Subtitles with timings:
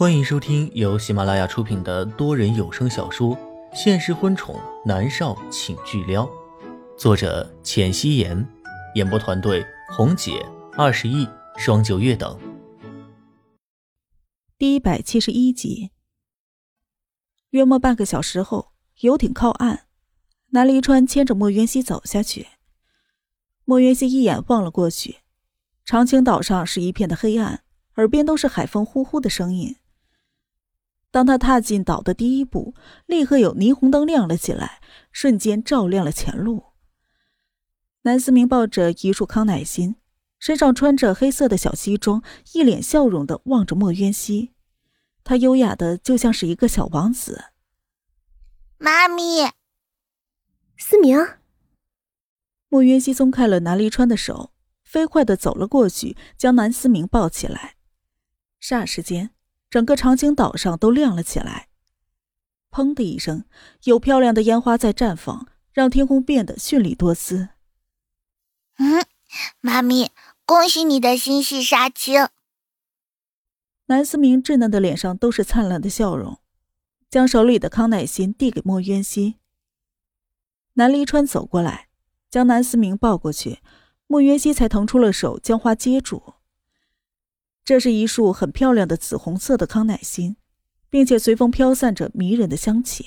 [0.00, 3.36] 欢迎收听由喜马拉雅出品的多人有声小说
[3.74, 6.24] 《现实婚宠男少请巨撩》，
[6.96, 8.48] 作者：浅汐颜，
[8.94, 10.42] 演播团队：红姐、
[10.72, 11.28] 二十亿、
[11.58, 12.40] 双九月等。
[14.56, 15.90] 第一百七十一集。
[17.50, 19.80] 约莫半个小时后，游艇靠岸，
[20.52, 22.46] 南离川牵着莫渊熙走下去。
[23.66, 25.16] 莫渊熙一眼望了过去，
[25.84, 27.64] 长青岛上是一片的黑暗，
[27.96, 29.76] 耳边都是海风呼呼的声音。
[31.10, 32.74] 当他踏进岛的第一步，
[33.06, 36.66] 立刻有霓虹灯亮了起来，瞬间照亮了前路。
[38.02, 39.96] 南思明抱着一束康乃馨，
[40.38, 44.52] 身上穿着黑色的小西装，一脸笑容的望着莫渊熙，
[45.24, 47.46] 他优雅的就像是一个小王子。
[48.78, 49.50] 妈咪，
[50.78, 51.18] 思明。
[52.68, 54.52] 莫渊熙松开了南离川的手，
[54.84, 57.74] 飞快的走了过去，将南思明抱起来。
[58.62, 59.30] 霎时间。
[59.70, 61.68] 整个长青岛上都亮了起来，
[62.72, 63.44] 砰的一声，
[63.84, 67.50] 有漂亮的烟花在绽放，让天空变得绚丽多姿。
[68.78, 69.06] 嗯，
[69.60, 70.10] 妈咪，
[70.44, 72.28] 恭喜你的心系杀青。
[73.86, 76.38] 南思明稚嫩的脸上都是灿烂的笑容，
[77.08, 79.36] 将手里的康乃馨递给莫渊熙。
[80.74, 81.88] 南离川走过来，
[82.28, 83.60] 将南思明抱过去，
[84.08, 86.34] 莫渊熙才腾出了手，将花接住。
[87.64, 90.36] 这是一束很漂亮的紫红色的康乃馨，
[90.88, 93.06] 并且随风飘散着迷人的香气。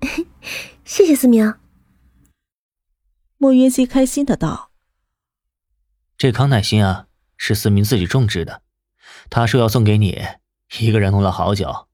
[0.84, 1.54] 谢谢思明。
[3.36, 4.72] 莫云熙开心的道
[6.18, 8.62] ：“这康乃馨啊，是思明自己种植的，
[9.30, 10.20] 他说要送给你，
[10.80, 11.88] 一个人弄了好久。”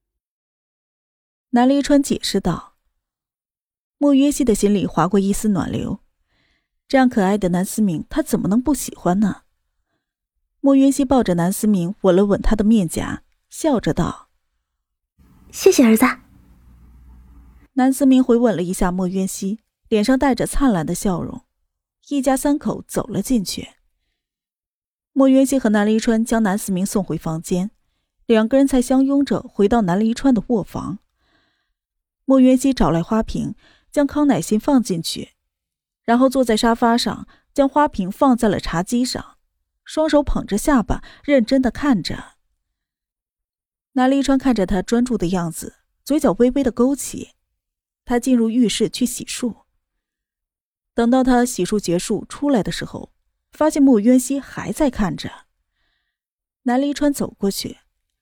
[1.51, 2.75] 南离川解释道。
[3.97, 6.01] 莫云熙的心里划过一丝暖流，
[6.85, 9.43] 这样可爱的南思明，他怎么能不喜欢呢？
[10.65, 13.21] 莫云熙抱着南思明，吻了吻他的面颊，
[13.51, 14.29] 笑着道
[15.53, 16.03] ：“谢谢儿子。”
[17.73, 21.43] 南思明回吻了一下莫云熙，脸上带着灿烂的笑容。
[22.07, 23.73] 一家三口走了进去。
[25.13, 27.69] 莫云熙和南离川将南思明送回房间，
[28.25, 30.97] 两个人才相拥着回到南离川的卧房。
[32.25, 33.53] 莫云熙找来花瓶，
[33.91, 35.33] 将康乃馨放进去，
[36.05, 39.34] 然后坐在沙发上，将花瓶放在了茶几上。
[39.85, 42.33] 双手捧着下巴，认真的看着。
[43.93, 47.35] 南离川看着他专注的样子，嘴角微微的勾起。
[48.03, 49.63] 他进入浴室去洗漱。
[50.93, 53.13] 等到他洗漱结束出来的时候，
[53.51, 55.45] 发现莫渊熙还在看着。
[56.63, 57.77] 南离川走过去，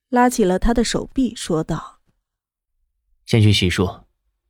[0.10, 2.02] 拉起了他的手臂，说道
[3.26, 4.04] ：“先去洗漱，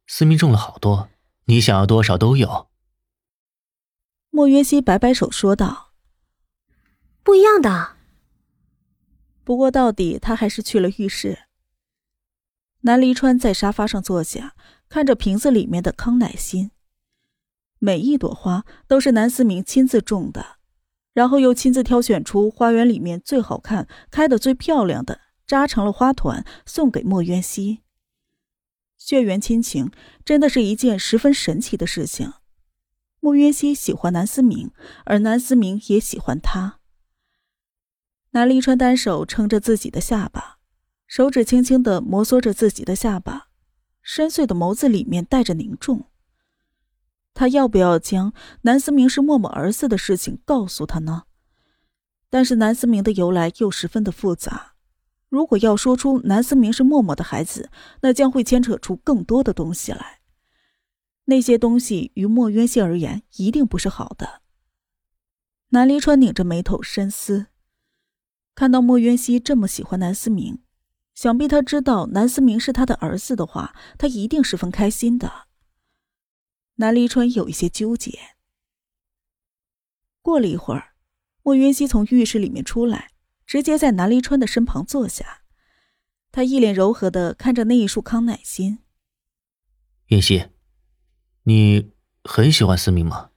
[0.07, 1.09] 思明种了好多，
[1.45, 2.69] 你想要多少都有。”
[4.30, 5.93] 莫渊熙摆摆手说道。
[7.23, 7.95] 不一样的。
[9.44, 11.39] 不过到底他还是去了浴室。
[12.81, 14.56] 南离川在沙发上坐下，
[14.89, 16.72] 看着瓶子里面的康乃馨，
[17.79, 20.57] 每一朵花都是南思明亲自种的，
[21.13, 27.79] 然后又亲自挑选出花园里面最好看、开的最漂亮的，扎成了花团送给莫渊熙。
[28.97, 29.91] 血缘亲情
[30.23, 32.33] 真的是一件十分神奇的事情。
[33.22, 34.72] 莫渊熙喜欢南思明，
[35.06, 36.79] 而南思明也喜欢他。
[38.35, 40.57] 南离川单手撑着自己的下巴，
[41.05, 43.49] 手指轻轻的摩挲着自己的下巴，
[44.01, 46.07] 深邃的眸子里面带着凝重。
[47.35, 48.33] 他要不要将
[48.63, 51.25] 南思明是默默儿子的事情告诉他呢？
[52.31, 54.73] 但是南思明的由来又十分的复杂，
[55.29, 57.69] 如果要说出南思明是默默的孩子，
[58.01, 60.21] 那将会牵扯出更多的东西来。
[61.25, 64.41] 那些东西于莫渊熙而言一定不是好的。
[65.69, 67.45] 南离川拧着眉头深思。
[68.56, 70.62] 看到莫渊熙这么喜欢南思明，
[71.16, 75.47] 想必他知道南思明是他的儿子的话，他一定十分开心的。
[76.75, 78.18] 南离川有一些纠结。
[80.22, 80.94] 过了一会儿，
[81.42, 83.12] 莫渊熙从浴室里面出来，
[83.46, 85.42] 直接在南离川的身旁坐下。
[86.31, 88.80] 他一脸柔和的看着那一束康乃馨。
[90.07, 90.48] 渊熙，
[91.44, 91.92] 你
[92.24, 93.31] 很喜欢思明吗？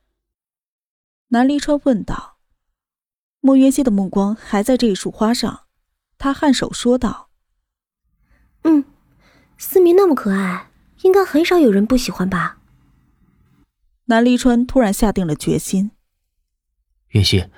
[1.28, 2.35] 南离川问道。
[3.46, 5.66] 莫渊熙的目光还在这一束花上，
[6.18, 7.30] 他颔首说道
[8.66, 8.84] ：“嗯，
[9.56, 10.72] 思明那么可爱，
[11.02, 12.58] 应该很少有人不喜欢吧？”
[14.06, 15.92] 南离川突然下定了决心
[17.14, 17.48] ：“渊熙，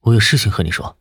[0.00, 0.96] 我有事情和你说。”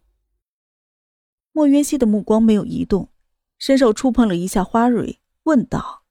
[1.54, 3.10] 莫渊熙的目光没有移动，
[3.58, 6.04] 伸手触碰了一下花蕊，问道：“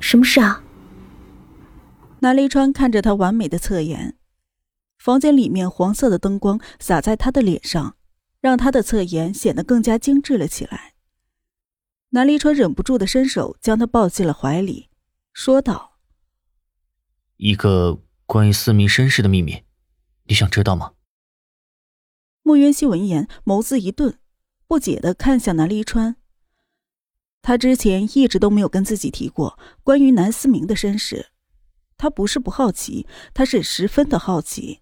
[0.00, 0.64] 什么事啊？”
[2.20, 4.16] 南离川看着他完美的侧颜。
[5.02, 7.96] 房间里面黄色的灯光洒在他的脸上，
[8.40, 10.94] 让他的侧颜显得更加精致了起来。
[12.10, 14.90] 南离川忍不住的伸手将他抱进了怀里，
[15.32, 15.98] 说道
[17.36, 19.64] ：“一个关于思明身世的秘密，
[20.26, 20.92] 你想知道吗？”
[22.44, 24.20] 穆渊熙闻言，眸子一顿，
[24.68, 26.14] 不解的看向南离川。
[27.40, 31.32] 他之前一直都没有跟自己提过关于南思明的身世，
[31.96, 34.78] 他不是不好奇，他是十分的好奇，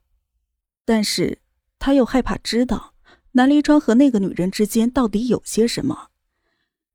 [0.90, 1.38] 但是
[1.78, 2.94] 他又害怕知道
[3.34, 6.08] 南离川和那个女人之间到底有些什么。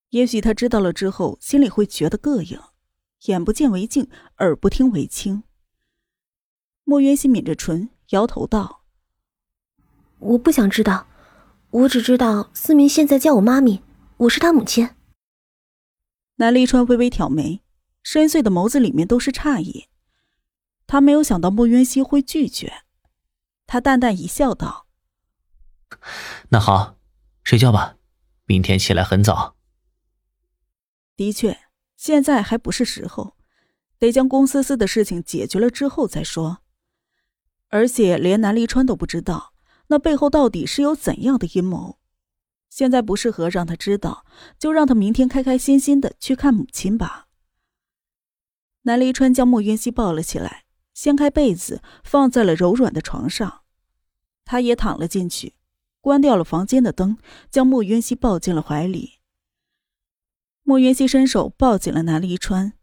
[0.09, 2.59] 也许他知道了之后，心里会觉得膈应，
[3.27, 4.09] 眼不见为净，
[4.39, 5.43] 耳不听为清。
[6.83, 8.83] 莫渊熙抿着唇，摇头道
[10.19, 11.07] ：“我不想知道，
[11.69, 13.81] 我只知道思明现在叫我妈咪，
[14.17, 14.89] 我是他母亲。”
[16.35, 17.61] 南离川微微挑眉，
[18.03, 19.87] 深邃的眸子里面都是诧异。
[20.85, 22.81] 他没有想到莫渊熙会拒绝，
[23.67, 24.87] 他淡淡一笑，道
[26.49, 26.97] ：“那好，
[27.43, 27.97] 睡觉吧，
[28.45, 29.55] 明天起来很早。”
[31.17, 31.57] 的确，
[31.95, 33.37] 现在还不是时候，
[33.97, 36.59] 得将龚思思的事情解决了之后再说。
[37.69, 39.53] 而且连南离川都不知道，
[39.87, 41.99] 那背后到底是有怎样的阴谋。
[42.69, 44.25] 现在不适合让他知道，
[44.59, 47.27] 就让他明天开开心心的去看母亲吧。
[48.81, 50.64] 南离川将莫云熙抱了起来，
[50.95, 53.61] 掀开被子放在了柔软的床上，
[54.43, 55.53] 他也躺了进去，
[56.01, 57.17] 关掉了房间的灯，
[57.51, 59.19] 将莫渊熙抱进了怀里。
[60.63, 62.73] 莫渊熙伸手抱紧了南离川。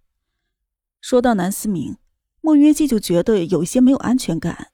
[1.00, 1.96] 说到南思明，
[2.40, 4.70] 莫渊熙就觉得有一些没有安全感，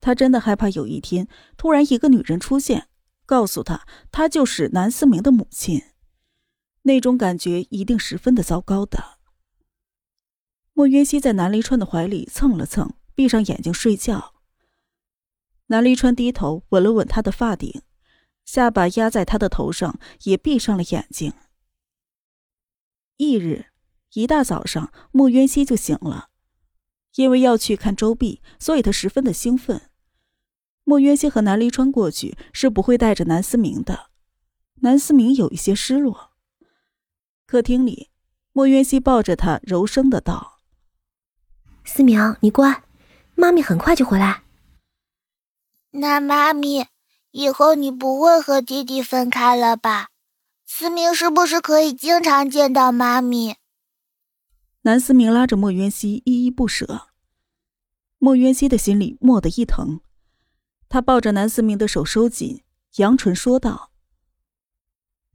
[0.00, 2.88] 他真的害怕有一天突然一个女人出现。
[3.26, 5.82] 告诉他，她就是南思明的母亲，
[6.82, 9.13] 那种感觉一定十分的糟糕的。
[10.76, 14.34] 莫渊熙在南离川的怀里蹭了蹭，闭上眼睛睡觉。
[15.68, 17.82] 南离川低头吻了吻他的发顶，
[18.44, 21.32] 下巴压在他的头上，也闭上了眼睛。
[23.16, 23.66] 翌日
[24.14, 26.30] 一大早上，莫渊熙就醒了，
[27.14, 29.90] 因为要去看周碧，所以他十分的兴奋。
[30.82, 34.10] 莫渊熙和南离川过去是不会带着南思明的，
[34.80, 36.32] 南思明有一些失落。
[37.46, 38.10] 客厅里，
[38.52, 40.53] 莫渊熙抱着他，柔声的道
[41.84, 42.82] ：“思明，你乖，
[43.34, 44.42] 妈咪很快就回来。”
[45.92, 46.86] 那妈咪，
[47.30, 50.08] 以后你不会和弟弟分开了吧？
[50.66, 53.56] 思明是不是可以经常见到妈咪？
[54.82, 57.08] 南思明拉着莫渊熙，依依不舍。
[58.18, 60.00] 莫渊熙的心里蓦地一疼。
[60.88, 62.62] 他抱着南思明的手收紧，
[62.96, 63.90] 扬唇说道：“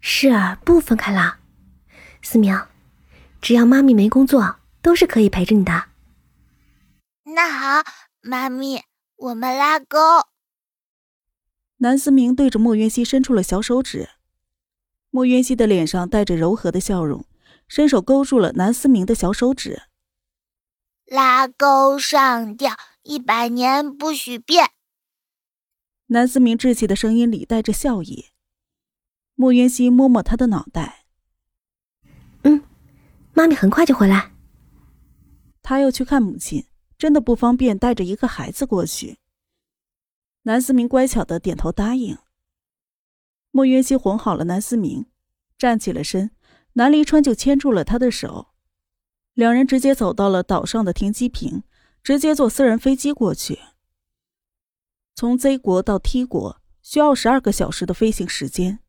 [0.01, 1.39] 是啊不分开啦，
[2.21, 2.59] 思明，
[3.41, 5.85] 只要妈咪没工作，都是可以陪着你的。”
[7.35, 7.83] 那好，
[8.21, 8.83] 妈咪，
[9.15, 9.97] 我们拉钩。
[11.77, 14.09] 南思明对着莫渊熙伸出了小手指，
[15.11, 17.25] 莫渊熙的脸上带着柔和的笑容，
[17.67, 19.83] 伸手勾住了南思明的小手指。
[21.05, 24.71] 拉钩上吊，一百年不许变。
[26.07, 28.29] 南思明稚气的声音里带着笑意。
[29.35, 31.05] 莫渊熙摸摸他的脑袋，
[32.43, 32.63] 嗯，
[33.33, 34.31] 妈咪很快就回来。
[35.61, 36.65] 他要去看母亲，
[36.99, 39.17] 真的不方便带着一个孩子过去。
[40.43, 42.17] 南思明乖巧的点头答应。
[43.51, 45.07] 莫渊熙哄好了南思明，
[45.57, 46.31] 站起了身，
[46.73, 48.49] 南离川就牵住了他的手，
[49.33, 51.63] 两人直接走到了岛上的停机坪，
[52.03, 53.59] 直接坐私人飞机过去。
[55.15, 58.79] 从 Z 国到 T 国需要十二个小时的飞行时间，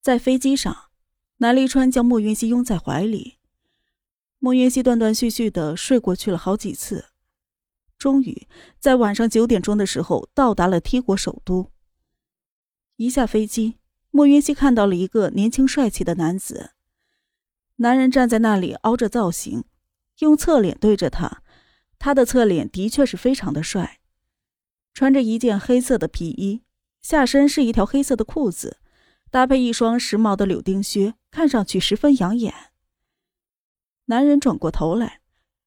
[0.00, 0.90] 在飞机上，
[1.38, 3.38] 南离川将莫云熙拥在怀里，
[4.38, 7.06] 莫云熙断断续续的睡过去了好几次，
[8.00, 11.70] 终于在晚上九点钟的时候到达了 T 国首都。
[12.96, 13.76] 一下飞机，
[14.10, 16.70] 莫云熙看到了一个年轻帅气的男子，
[17.76, 19.64] 男人站在那里凹着造型，
[20.20, 21.42] 用侧脸对着他，
[21.98, 24.00] 他的侧脸的确是非常的帅。
[24.94, 26.62] 穿着一件黑色的皮衣，
[27.02, 28.78] 下身是一条黑色的裤子，
[29.30, 32.54] 搭配一双时髦的柳钉靴，看上去十分养眼。
[34.06, 35.19] 男人转过头来，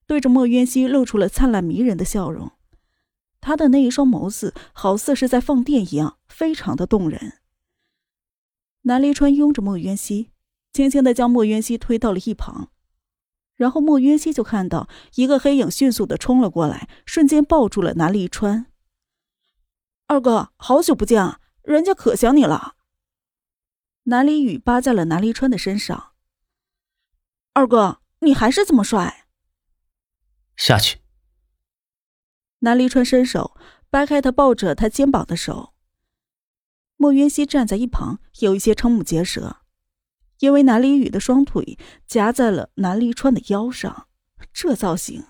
[0.05, 2.51] 对着莫渊熙露出了灿烂迷人的笑容，
[3.41, 7.39] 他的那一双眸子好似是在放电一样，非常的动人。
[8.83, 10.31] 南离川拥着莫渊熙，
[10.73, 12.69] 轻轻的将莫渊熙推到了一旁，
[13.55, 18.65] 然后莫渊熙就看到一个黑影迅速的冲了过来，瞬间抱住了南离川。
[20.07, 21.39] 二哥，好久不见啊！
[21.61, 22.75] 人家可想你了。
[24.03, 26.11] 南离宇扒在了南离川的身上。
[27.53, 29.22] 二哥，你还是这么帅。
[30.55, 30.99] 下去。
[32.59, 33.57] 南离川伸手
[33.89, 35.73] 掰开他抱着他肩膀的手。
[36.95, 39.57] 莫渊熙站在一旁，有一些瞠目结舌。
[40.39, 44.09] 因为南离宇的双腿夹在了南离川的腰上，
[44.51, 45.25] 这造型。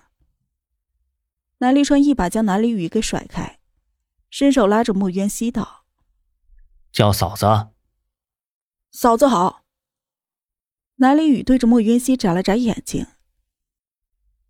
[1.58, 3.60] 南离川一把将南离宇给甩开，
[4.28, 5.84] 伸手拉着莫渊熙道
[6.90, 7.46] ：“叫嫂子。”
[8.90, 9.64] 嫂子好。
[10.96, 13.06] 南离宇对着莫渊熙眨了眨眼睛：“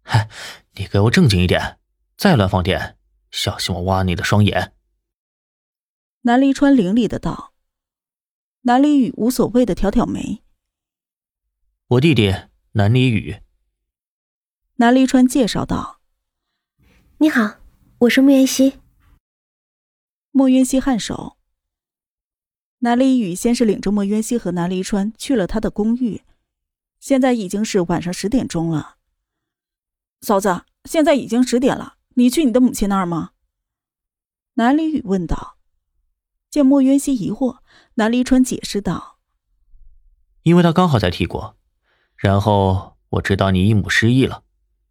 [0.02, 0.30] 嗨，
[0.76, 1.78] 你给我正经一点，
[2.16, 2.96] 再乱放电，
[3.30, 4.74] 小心我挖你的双眼。”
[6.22, 7.52] 南离川凌厉的道。
[8.62, 10.42] 南离宇无所谓的挑挑眉
[11.88, 12.34] ：“我弟弟
[12.72, 13.36] 南离宇。”
[14.76, 16.00] 南离川介绍道
[17.18, 17.60] ：“你好，
[17.98, 18.80] 我是莫云熙。”
[20.32, 21.36] 莫渊熙颔首。
[22.78, 26.22] 南离宇先是领着莫渊熙和南离川去了他的公寓，
[26.98, 28.96] 现在已经是晚上十点钟了。
[30.24, 33.32] 嫂子，现在已经十点了，你去你的母亲那儿吗？
[34.54, 35.58] 南离雨问道。
[36.50, 37.58] 见莫渊熙疑惑。
[37.96, 39.18] 南离川解释道
[40.42, 41.56] ：“因为他刚好在踢过，
[42.16, 44.42] 然后我知道你姨母失忆了，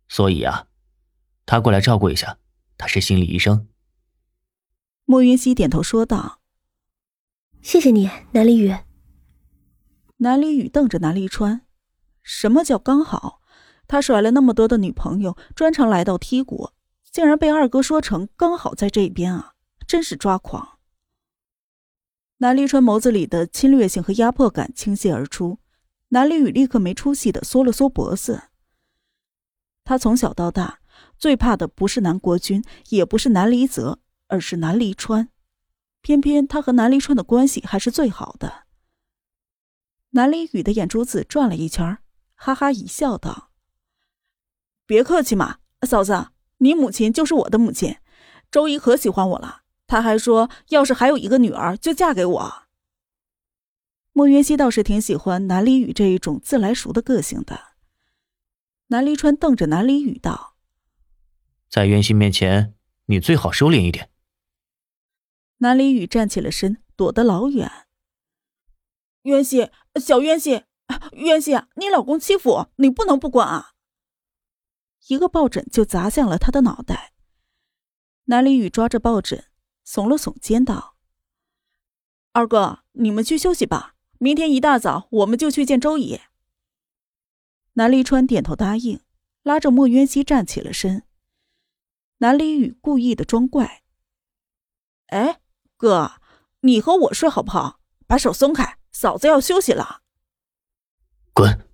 [0.07, 0.67] 所以啊，
[1.45, 2.37] 他过来照顾一下。
[2.77, 3.67] 他是心理医生。”
[5.05, 6.41] 莫云熙点头说道
[7.61, 8.75] ：“谢谢你，南离雨。”
[10.17, 11.65] 南离雨瞪着南离川
[12.23, 13.41] ：“什么叫刚好？
[13.93, 16.73] 他甩了那么多的女朋友，专程来到 T 国，
[17.11, 19.53] 竟然被二哥说成刚好在这边啊！
[19.85, 20.79] 真是抓狂。”
[22.41, 25.59] 南离川眸子里的侵略性和压迫感倾泻而出，
[26.07, 28.45] 南离宇立刻没出息的缩了缩脖子。
[29.83, 30.79] 他从小到大
[31.19, 35.29] 最怕的不是南国君，也不是南离泽，而是南离川。
[36.01, 38.63] 偏偏他和南离川的关系还是最好的。
[40.09, 41.99] 南离宇的眼珠子转了一圈，
[42.33, 43.51] 哈哈一笑，道
[44.85, 47.97] ：“别客气嘛，嫂子，你母亲就是我的母亲，
[48.51, 52.63] 周姨可喜欢我了。”她还说，要是还有一个女儿，就嫁给我。
[54.11, 57.59] 莫云熙倒是挺喜欢南离宇这一种自来熟的个性的。
[58.87, 60.55] 南离川瞪着南离宇道
[61.69, 62.73] ：“在渊熙面前，
[63.05, 64.09] 你最好收敛一点。”
[65.59, 67.71] 南离宇站起了身，躲得老远。
[69.23, 70.63] 渊熙，小渊熙，
[71.11, 73.72] 渊熙，你老公欺负我，你不能不管啊！
[75.07, 77.13] 一个抱枕就砸向了他的脑袋。
[78.25, 79.45] 南离宇抓着抱枕。
[79.85, 80.95] 耸了耸肩道
[82.31, 86.21] ：“二哥，你们去休息吧，明天一大早我们就去见周姨。”
[87.75, 89.01] 南离川点头答应，
[89.41, 91.03] 拉着莫渊熙站起了身。
[92.19, 93.83] 南离宇故意的装怪
[95.07, 95.41] ：“哎，
[95.75, 96.21] 哥，
[96.61, 97.81] 你和我睡好不好？
[98.07, 100.01] 把手松开，嫂子要休息了。”
[101.35, 101.67] 滚！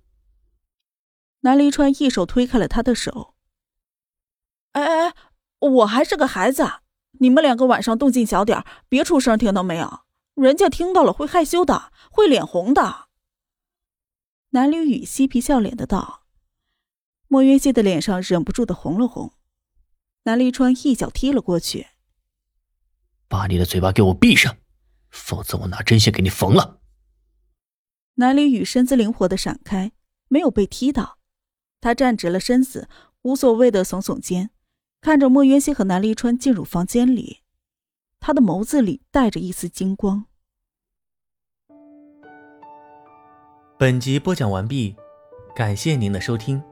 [1.40, 3.34] 南离川一手推开了他的手。
[4.72, 5.14] “哎哎哎，
[5.58, 6.66] 我还是个孩子。”
[7.18, 10.00] 你们两个晚上动静小点别出声，听到没有？
[10.34, 13.08] 人家听到了会害羞的，会脸红的。
[14.50, 16.22] 南离雨嬉皮笑脸的道。
[17.28, 19.34] 莫云熙的脸上忍不住的红了红。
[20.22, 21.88] 南离川一脚踢了过去，
[23.28, 24.56] 把你的嘴巴给我闭上，
[25.10, 26.80] 否则我拿针线给你缝了。
[28.14, 29.92] 南离雨身姿灵活的闪开，
[30.28, 31.18] 没有被踢到，
[31.80, 32.88] 他站直了身子，
[33.22, 34.50] 无所谓的耸耸肩。
[35.00, 37.38] 看着莫渊熙和南离川进入房间里，
[38.20, 40.26] 他的眸子里带着一丝金光。
[43.78, 44.94] 本集播讲完毕，
[45.56, 46.62] 感谢您的收听。